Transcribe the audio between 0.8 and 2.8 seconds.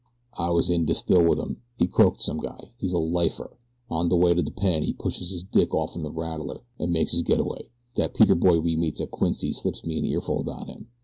de still wit 'im he croaked some guy.